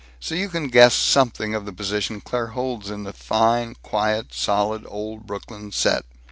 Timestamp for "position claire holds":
1.71-2.89